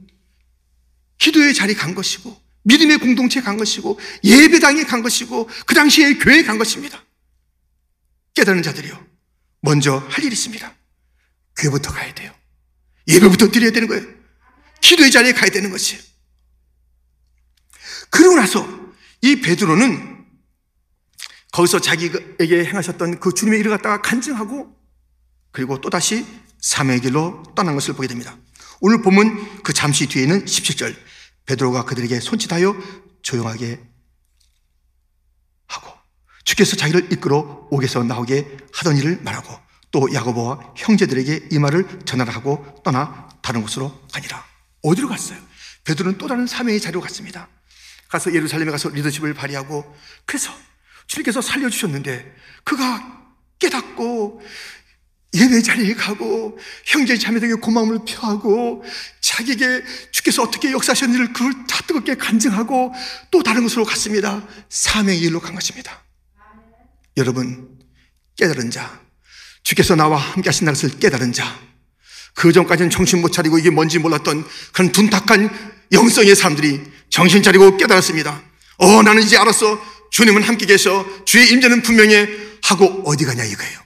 [1.18, 6.58] 기도의 자리 간 것이고, 믿음의 공동체 간 것이고, 예배당에 간 것이고, 그 당시에 교회에 간
[6.58, 7.04] 것입니다.
[8.34, 9.06] 깨닫는 자들이요.
[9.60, 10.74] 먼저 할 일이 있습니다.
[11.56, 12.34] 교회부터 가야 돼요.
[13.08, 14.06] 예배부터 드려야 되는 거예요.
[14.80, 16.02] 기도의 자리에 가야 되는 것이에요.
[18.14, 18.64] 그러고 나서
[19.22, 20.24] 이 베드로는
[21.50, 24.72] 거기서 자기에게 행하셨던 그 주님의 일을 갖다가 간증하고
[25.50, 26.24] 그리고 또다시
[26.60, 28.36] 삼의 길로 떠난 것을 보게 됩니다.
[28.80, 30.94] 오늘 보면 그 잠시 뒤에는 17절
[31.46, 32.76] 베드로가 그들에게 손짓하여
[33.22, 33.80] 조용하게
[35.66, 35.92] 하고
[36.44, 39.58] 주께서 자기를 이끌어 옥에서 나오게 하던 일을 말하고
[39.90, 44.44] 또 야고보와 형제들에게 이 말을 전하라고 떠나 다른 곳으로 가니라.
[44.82, 45.38] 어디로 갔어요?
[45.84, 47.48] 베드로는 또 다른 사명의 자리로 갔습니다.
[48.08, 50.52] 가서 예루살렘에 가서 리더십을 발휘하고 그래서
[51.06, 53.24] 주님께서 살려주셨는데 그가
[53.58, 54.40] 깨닫고
[55.34, 58.84] 예배 자리에 가고 형제 자매들에게 고마움을 표하고
[59.20, 62.92] 자기에게 주께서 어떻게 역사하셨는지를 그걸 다 뜨겁게 간증하고
[63.32, 64.46] 또 다른 곳으로 갔습니다.
[64.68, 66.04] 사명의 일로 간 것입니다.
[67.16, 67.78] 여러분
[68.36, 69.00] 깨달은 자
[69.64, 71.74] 주께서 나와 함께 하신다는 것을 깨달은 자
[72.34, 78.42] 그 전까지는 정신 못 차리고 이게 뭔지 몰랐던 그런 둔탁한 영성의 사람들이 정신 차리고 깨달았습니다.
[78.78, 79.80] 어 나는 이제 알았어
[80.10, 82.28] 주님은 함께 계셔 주의 임재는 분명해
[82.64, 83.80] 하고 어디 가냐 이거예요.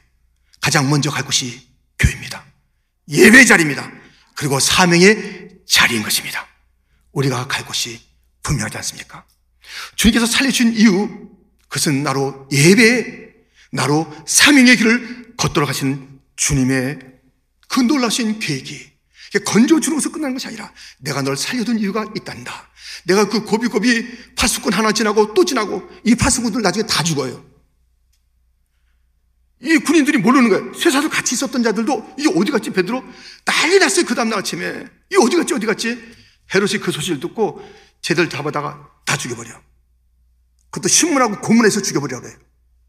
[0.60, 1.60] 가장 먼저 갈 곳이
[1.98, 2.44] 교회입니다.
[3.08, 3.90] 예배 자리입니다.
[4.34, 6.46] 그리고 사명의 자리인 것입니다.
[7.12, 8.00] 우리가 갈 곳이
[8.42, 9.24] 분명하지 않습니까?
[9.96, 11.28] 주님께서 살려주신 이유,
[11.68, 13.28] 그것은 나로 예배,
[13.72, 16.98] 나로 사명의 길을 걷도록 하시는 주님의
[17.68, 18.90] 그 놀라신 계획이
[19.30, 22.68] 것으로 끝나는 것이 아니라 내가 널 살려둔 이유가 있단다.
[23.04, 27.44] 내가 그 고비고비 파수꾼 하나 지나고 또 지나고 이 파수꾼들 나중에 다 죽어요.
[29.60, 30.74] 이 군인들이 모르는 거예요.
[30.74, 33.02] 쇠사슬 같이 있었던 자들도 이게 어디 갔지 베드로?
[33.44, 34.06] 난리 났어요.
[34.06, 34.86] 그 다음날 아침에.
[35.10, 35.98] 이 어디 갔지 어디 갔지?
[36.54, 37.60] 헤롯이 그 소식을 듣고
[38.00, 39.60] 쟤들 잡아다가 다 죽여버려.
[40.70, 42.38] 그것도 신문하고 고문해서 죽여버려 그래요.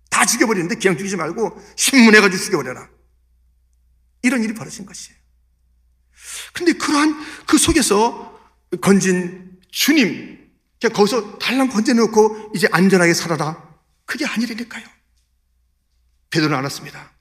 [0.10, 2.90] 다 죽여버리는데 그냥 죽이지 말고 신문해가지고 죽여버려라.
[4.22, 5.19] 이런 일이 벌어진 것이에요.
[6.54, 8.40] 근데 그러한 그 속에서
[8.82, 10.40] 건진 주님,
[10.94, 13.70] 거기서 달랑 건져놓고 이제 안전하게 살아라.
[14.06, 14.86] 그게 아니라니까요.
[16.30, 17.14] 베드로는 알았습니다.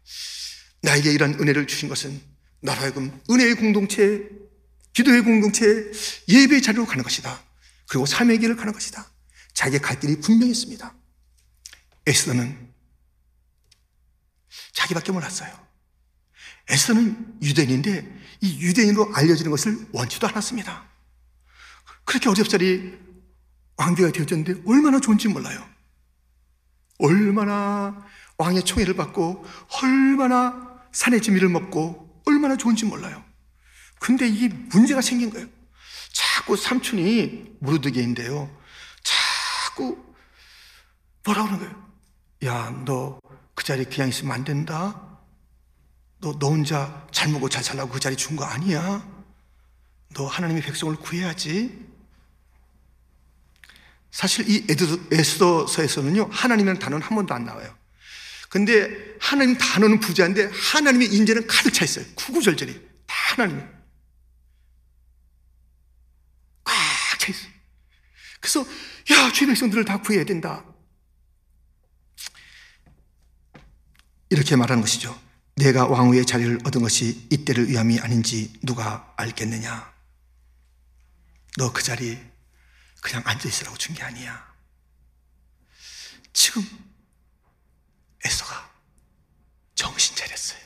[0.82, 2.20] 나에게 이런 은혜를 주신 것은
[2.66, 4.28] 하여금 은혜의 공동체,
[4.92, 5.64] 기도의 공동체,
[6.28, 7.42] 예배의 자리로 가는 것이다.
[7.88, 9.06] 그리고 삶의 길을 가는 것이다.
[9.54, 10.94] 자기의 갈 길이 분명히 있습니다.
[12.06, 12.72] 에스더는
[14.72, 15.52] 자기밖에 몰랐어요.
[16.68, 20.84] 에스더는 유대인인데 이 유대인으로 알려지는 것을 원치도 않았습니다.
[22.04, 22.98] 그렇게 어렵사리
[23.76, 25.64] 왕비가 되어졌는데 얼마나 좋은지 몰라요.
[26.98, 28.04] 얼마나
[28.38, 29.44] 왕의 총애를 받고
[29.82, 33.24] 얼마나 산의 지미를 먹고 얼마나 좋은지 몰라요.
[34.00, 35.46] 근데 이게 문제가 생긴 거예요.
[36.12, 38.50] 자꾸 삼촌이 무르드게인데요.
[39.02, 40.04] 자꾸
[41.24, 41.88] 뭐라 그러는 거예요.
[42.44, 43.20] 야, 너
[43.58, 45.07] 그 자리에 그냥 있으면 안 된다.
[46.20, 49.06] 너, 너 혼자 잘 먹고 잘 살라고 그 자리 준 거 아니야.
[50.14, 51.86] 너 하나님의 백성을 구해야지.
[54.10, 54.66] 사실 이
[55.12, 57.76] 에스더서에서는요, 하나님이라는 단어는 한 번도 안 나와요.
[58.48, 58.88] 근데
[59.20, 62.04] 하나님 단어는 부자인데 하나님의 인재는 가득 차 있어요.
[62.14, 62.88] 구구절절이.
[63.06, 63.60] 다 하나님.
[66.64, 67.52] 꽉 차 있어요.
[68.40, 68.60] 그래서,
[69.12, 70.64] 야, 주의 백성들을 다 구해야 된다.
[74.30, 75.18] 이렇게 말하는 것이죠.
[75.58, 79.92] 내가 왕후의 자리를 얻은 것이 이때를 위함이 아닌지 누가 알겠느냐?
[81.58, 82.16] 너 그 자리
[83.00, 84.46] 그냥 앉아 있으라고 준 게 아니야.
[86.32, 86.62] 지금
[88.24, 88.70] 에서가
[89.74, 90.58] 정신 차렸어요.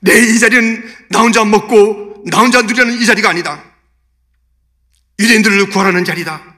[0.00, 3.62] 내 이 자리는 나 혼자 먹고 나 혼자 누리는 이 자리가 아니다.
[5.18, 6.56] 유대인들을 구하라는 자리다.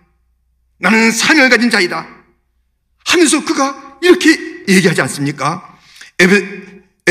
[0.79, 2.07] 나는 사명을 가진 자이다.
[3.07, 4.31] 하면서 그가 이렇게
[4.69, 5.79] 얘기하지 않습니까?
[6.21, 6.27] 에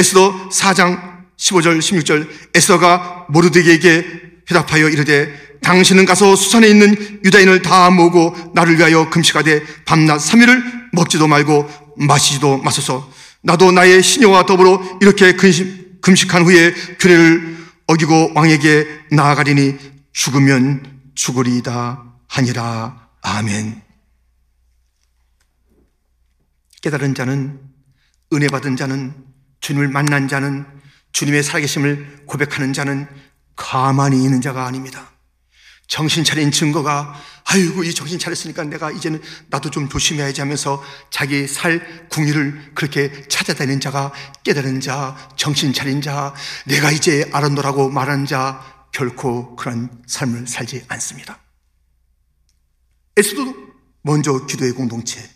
[0.04, 4.06] 스더 4장 15절 16절 에스더가 모르드에게
[4.50, 11.28] 회답하여 이르되 당신은 가서 수산에 있는 유다인을 다 모으고 나를 위하여 금식하되 밤낮 3일을 먹지도
[11.28, 13.12] 말고 마시지도 마소서.
[13.42, 17.58] 나도 나의 시녀와 더불어 이렇게 금식, 금식한 후에 규례를
[17.88, 19.78] 어기고 왕에게 나아가리니
[20.14, 23.10] 죽으면 죽으리이다 하니라.
[23.22, 23.82] 아멘.
[26.82, 27.60] 깨달은 자는
[28.34, 29.14] 은혜 받은 자는
[29.62, 30.66] 주님을 만난 자는
[31.12, 33.08] 주님의 살아계심을 고백하는 자는
[33.56, 35.12] 가만히 있는 자가 아닙니다.
[35.88, 42.08] 정신 차린 증거가 아이고 이 정신 차렸으니까 내가 이제는 나도 좀 조심해야지 하면서 자기 살
[42.10, 46.36] 궁리를 그렇게 찾아다니는 자가 깨달은 자, 정신 차린 자,
[46.68, 51.40] 내가 이제 알았노라고 말하는 자 결코 그런 삶을 살지 않습니다.
[53.18, 53.56] 에스도
[54.04, 55.28] 먼저 기도의 공동체,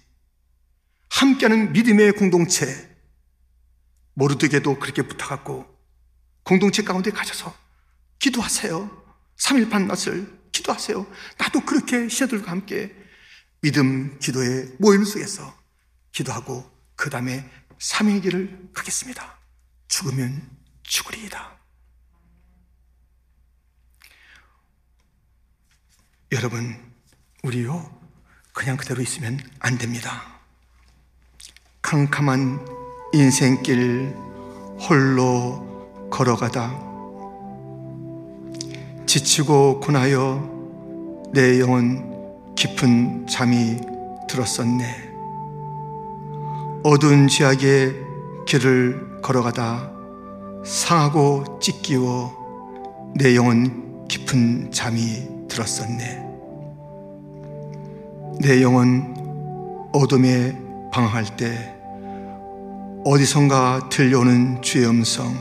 [1.09, 2.92] 함께하는 믿음의 공동체,
[4.13, 5.65] 모르드게도 그렇게 부탁하고
[6.43, 7.55] 공동체 가운데 가셔서
[8.19, 9.03] 기도하세요.
[9.37, 11.05] 3일 반낮을 기도하세요.
[11.37, 12.95] 나도 그렇게 시아들과 함께
[13.61, 15.57] 믿음 기도의 모임 속에서
[16.11, 17.49] 기도하고 그 다음에
[17.79, 19.39] 삼의 길을 가겠습니다.
[19.87, 20.49] 죽으면
[20.83, 21.59] 죽으리이다.
[26.31, 26.93] 여러분,
[27.43, 28.01] 우리요,
[28.53, 30.39] 그냥 그대로 있으면 안 됩니다.
[31.81, 32.82] 캄캄한
[33.15, 34.15] 인생길
[34.79, 35.63] 홀로
[36.09, 36.73] 걸어가다
[39.05, 43.77] 지치고 고나여 내 영혼 깊은 잠이
[44.27, 45.13] 들었었네.
[46.83, 47.93] 어두운 지하의
[48.47, 49.91] 길을 걸어가다
[50.65, 56.23] 상하고 찢기워 내 영혼 깊은 잠이 들었었네.
[58.41, 59.13] 내 영혼
[59.93, 60.57] 어둠에
[60.91, 61.72] 방황할 때
[63.05, 65.37] 어디선가 들려오는 주의 음성.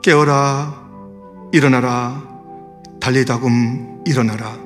[0.00, 0.88] 깨어라
[1.52, 2.22] 일어나라
[3.00, 4.56] 달리다금 일어나라.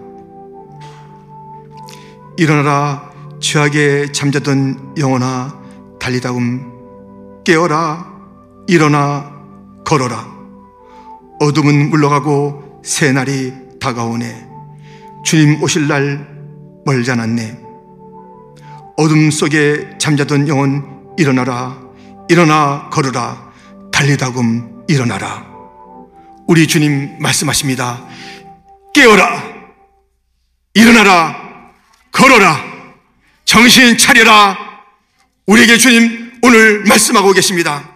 [2.36, 5.58] 일어나라 죄악에 잠자던 영혼아
[5.98, 8.12] 달리다금 깨어라
[8.66, 9.32] 일어나
[9.86, 10.30] 걸어라.
[11.40, 14.48] 어둠은 물러가고 새 날이 다가오네.
[15.24, 16.28] 주님 오실 날
[16.84, 17.58] 멀지 않았네.
[18.98, 21.78] 어둠 속에 잠자던 영혼 일어나라
[22.28, 23.52] 일어나 걸어라
[23.92, 25.46] 달리다금 일어나라.
[26.48, 28.04] 우리 주님 말씀하십니다.
[28.94, 29.44] 깨어라
[30.74, 31.70] 일어나라
[32.10, 32.60] 걸어라
[33.44, 34.56] 정신 차려라.
[35.46, 37.90] 우리에게 주님 오늘 말씀하고 계십니다.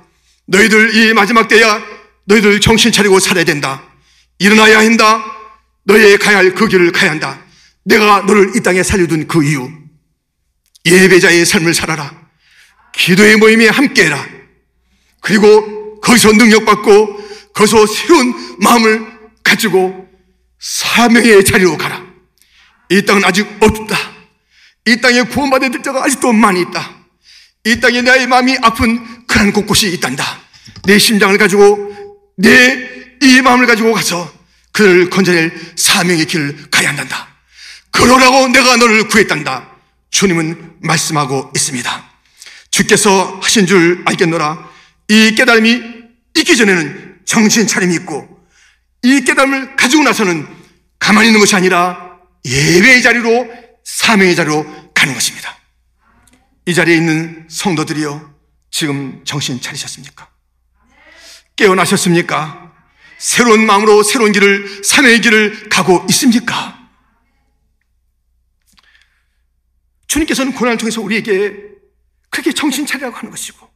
[0.47, 1.83] 너희들 이 마지막 때야
[2.27, 3.83] 너희들 정신 차리고 살아야 된다.
[4.39, 5.25] 일어나야 한다.
[5.85, 7.41] 너희 가야 할 그 길을 가야 한다.
[7.85, 9.71] 내가 너를 이 땅에 살려둔 그 이유.
[10.85, 12.26] 예배자의 삶을 살아라.
[12.97, 14.27] 기도의 모임에 함께해라.
[15.21, 19.07] 그리고 거기서 능력받고 거기서 새로운 마음을
[19.43, 20.09] 가지고
[20.59, 22.05] 사명의 자리로 가라.
[22.91, 23.97] 이 땅은 아직 없다.
[24.87, 26.97] 이 땅에 구원받을 자가 아직도 많이 있다.
[27.65, 30.25] 이 땅에 나의 마음이 아픈 그런 곳곳이 있단다.
[30.85, 31.95] 내 심장을 가지고
[32.37, 34.33] 내 이 마음을 가지고 가서
[34.73, 37.29] 그를 건져낼 사명의 길을 가야 한단다.
[37.91, 39.69] 그러라고 내가 너를 구했단다.
[40.11, 42.06] 주님은 말씀하고 있습니다.
[42.77, 44.71] 주께서 하신 줄 알겠노라.
[45.09, 45.81] 이 깨달음이
[46.37, 48.47] 있기 전에는 정신 차림이 있고
[49.03, 50.47] 이 깨달음을 가지고 나서는
[50.99, 53.49] 가만히 있는 것이 아니라 예배의 자리로
[53.83, 55.57] 사명의 자리로 가는 것입니다.
[56.67, 58.35] 이 자리에 있는 성도들이요.
[58.71, 60.29] 지금 정신 차리셨습니까?
[61.57, 62.75] 깨어나셨습니까?
[63.17, 66.77] 새로운 마음으로 새로운 길을, 사명의 길을 가고 있습니까?
[70.09, 71.76] 주님께서는 고난을 통해서 우리에게
[72.31, 73.69] 그렇게 정신 차리라고 하는 것이고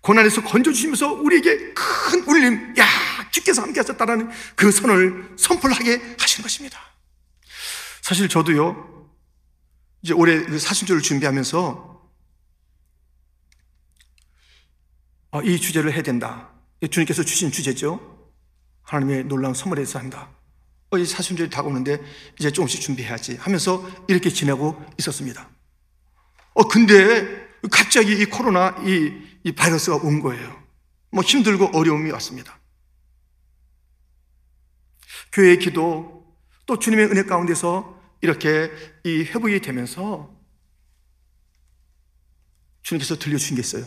[0.00, 2.84] 고난에서 건져주시면서 우리에게 큰 울림, 야,
[3.32, 6.78] 주께서 함께 하셨다라는 그 선을 선포하게 하시는 것입니다.
[8.02, 9.10] 사실 저도요,
[10.02, 11.96] 이제 올해 그 사순절을 준비하면서
[15.32, 16.50] 어, 이 주제를 해야 된다.
[16.88, 18.30] 주님께서 주신 주제죠.
[18.82, 20.30] 하나님의 놀라운 선물에서 한다.
[20.90, 22.00] 어, 이 사순절이 다가오는데
[22.38, 25.50] 이제 조금씩 준비해야지 하면서 이렇게 지내고 있었습니다.
[26.54, 29.12] 어, 근데 갑자기 이 코로나 이,
[29.44, 30.62] 이 바이러스가 온 거예요.
[31.10, 32.58] 뭐 힘들고 어려움이 왔습니다.
[35.32, 38.70] 교회의 기도, 또 주님의 은혜 가운데서 이렇게
[39.04, 40.34] 이 회복이 되면서
[42.82, 43.86] 주님께서 들려주신 게 있어요.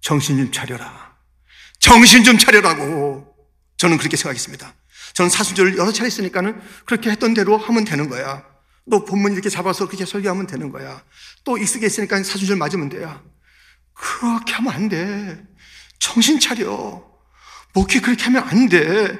[0.00, 1.16] 정신 좀 차려라.
[1.78, 3.34] 정신 좀 차려라고.
[3.76, 4.74] 저는 그렇게 생각했습니다.
[5.14, 8.49] 저는 사순절을 여러 차례 했으니까는 그렇게 했던 대로 하면 되는 거야.
[8.90, 11.02] 또 본문 이렇게 잡아서 그렇게 설교하면 되는 거야.
[11.44, 13.22] 또 익숙해 있으니까 사주절 맞으면 돼요.
[13.94, 15.42] 그렇게 하면 안 돼.
[15.98, 17.02] 정신 차려.
[17.72, 19.18] 목회 그렇게 하면 안 돼.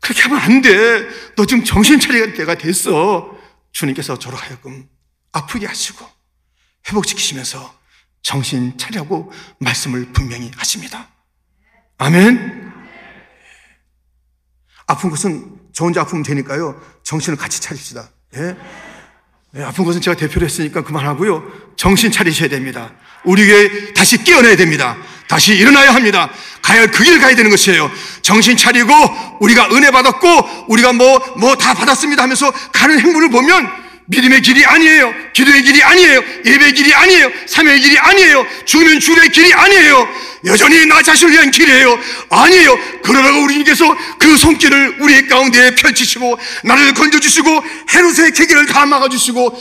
[0.00, 1.08] 그렇게 하면 안 돼.
[1.36, 3.36] 너 지금 정신 차릴 때가 됐어.
[3.72, 4.88] 주님께서 저로 하여금
[5.32, 6.04] 아프게 하시고
[6.88, 7.78] 회복시키시면서
[8.22, 9.30] 정신 차려고
[9.60, 11.08] 말씀을 분명히 하십니다.
[11.98, 12.72] 아멘.
[14.86, 16.80] 아픈 것은 저 혼자 아프면 되니까요.
[17.04, 18.10] 정신을 같이 차립시다.
[18.36, 18.56] 예?
[19.56, 21.42] 예, 아픈 것은 제가 대표를 했으니까 그만하고요.
[21.76, 22.92] 정신 차리셔야 됩니다.
[23.24, 24.96] 우리 교회 다시 깨어나야 됩니다.
[25.26, 26.30] 다시 일어나야 합니다.
[26.62, 27.90] 가야 할그길 가야 되는 것이에요.
[28.22, 28.92] 정신 차리고
[29.40, 33.68] 우리가 은혜 받았고 우리가 뭐 뭐 다 받았습니다 하면서 가는 행보를 보면
[34.08, 35.14] 믿음의 길이 아니에요.
[35.34, 36.22] 기도의 길이 아니에요.
[36.44, 37.30] 예배의 길이 아니에요.
[37.46, 38.46] 삶의 길이 아니에요.
[38.64, 40.08] 죽으면 주의 길이 아니에요.
[40.46, 41.98] 여전히 나 자신을 위한 길이에요.
[42.30, 42.78] 아니에요.
[43.02, 49.60] 그러다가 우리님께서 그 손길을 우리 가운데 펼치시고 나를 건져주시고 헤롯의 계기를 다 막아주시고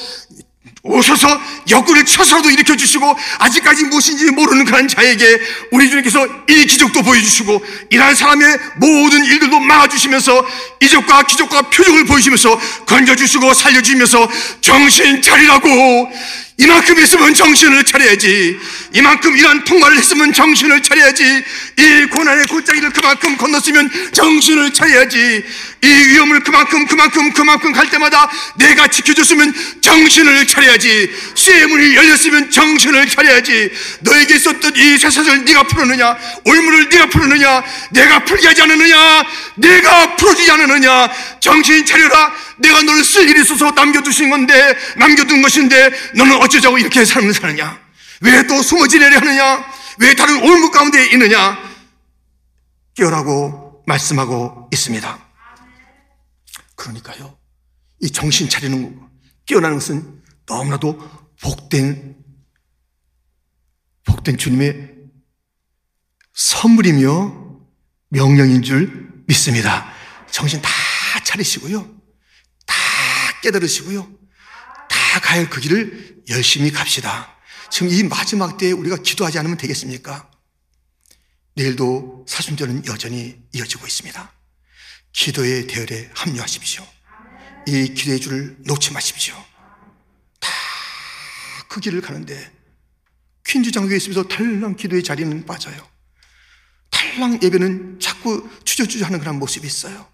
[0.88, 5.39] 오셔서 역군을 쳐서라도 일으켜주시고 아직까지 무엇인지 모르는 그런 자에게
[5.71, 10.45] 우리 주님께서 이 기적도 보여주시고 이러한 사람의 모든 일들도 막아주시면서
[10.81, 14.29] 이적과 기적과 표적을 보여주면서 건져주시고 살려주면서
[14.61, 16.11] 정신 차리라고
[16.59, 18.59] 이만큼 했으면 정신을 차려야지.
[18.93, 21.23] 이만큼 이런 통과를 했으면 정신을 차려야지.
[21.23, 25.43] 이 고난의 골짜기를 그만큼 건넜으면 정신을 차려야지.
[25.84, 31.11] 이 위험을 그만큼 그만큼 그만큼 갈 때마다 내가 지켜줬으면 정신을 차려야지.
[31.36, 33.71] 쇠 지혜의 문이 열렸으면 정신을 차려야지.
[34.01, 36.17] 너에게 있었던 이 쇠사슬을 네가 풀었느냐?
[36.45, 37.63] 올무를 네가 풀었느냐?
[37.91, 39.23] 내가 풀게 하지 않았느냐?
[39.55, 41.09] 내가 풀어주지 않았느냐?
[41.39, 42.34] 정신 차려라.
[42.57, 47.80] 내가 너를 쓸 일이 있어서 남겨두신 건데 남겨둔 것인데 너는 어쩌자고 이렇게 삶을 사느냐?
[48.21, 49.63] 왜 또 숨어 지내려 하느냐?
[49.99, 51.57] 왜 다른 올무 가운데 있느냐?
[52.95, 55.26] 깨어라고 말씀하고 있습니다
[56.78, 57.38] 그러니까요
[57.99, 59.09] 이 정신 차리는 거,
[59.45, 60.97] 깨어나는 것은 너무나도
[61.41, 62.15] 복된,
[64.05, 64.95] 복된 주님의
[66.34, 67.57] 선물이며
[68.09, 69.91] 명령인 줄 믿습니다.
[70.32, 70.69] 정신 다
[71.25, 71.84] 차리시고요.
[72.65, 72.75] 다
[73.41, 74.07] 깨달으시고요.
[74.88, 77.36] 다 가야 그 길을 열심히 갑시다.
[77.69, 80.32] 지금 이 마지막 때에 우리가 기도하지 않으면 되겠습니까?
[81.55, 84.32] 내일도 사순절은 여전히 이어지고 있습니다.
[85.22, 86.88] 기도의 대열에 합류하십시오.
[87.68, 89.36] 이 기도의 줄을 놓지 마십시오.
[90.39, 90.49] 다
[91.68, 92.51] 그 길을 가는데
[93.45, 95.88] 퀸즈 장교에 있으면서 탈랑 기도의 자리는 빠져요.
[96.89, 100.07] 탈랑 예배는 자꾸 주저주저하는 그런 모습이 있어요.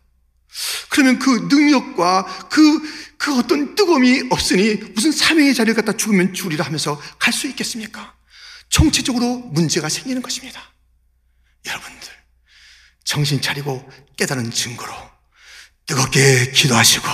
[0.89, 6.99] 그러면 그 능력과 그, 그 어떤 뜨거움이 없으니 무슨 사명의 자리를 갖다 죽으면 죽으리라 하면서
[7.19, 8.15] 갈 수 있겠습니까?
[8.69, 10.61] 정체적으로 문제가 생기는 것입니다.
[11.65, 12.09] 여러분들,
[13.03, 13.87] 정신 차리고
[14.17, 14.93] 깨달은 증거로
[15.85, 17.07] 뜨겁게 기도하시고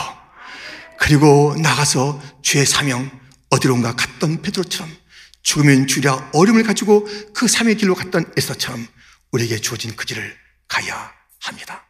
[1.00, 3.10] 그리고 나가서 주의 사명
[3.50, 4.96] 어디론가 갔던 베드로처럼
[5.42, 8.86] 죽으면 주랴 어려움을 가지고 그 삶의 길로 갔던 에서처럼
[9.32, 10.38] 우리에게 주어진 그 길을
[10.68, 11.89] 가야 합니다.